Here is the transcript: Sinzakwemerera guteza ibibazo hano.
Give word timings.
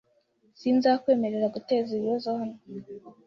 Sinzakwemerera 0.59 1.47
guteza 1.55 1.89
ibibazo 1.93 2.27
hano. 2.39 2.57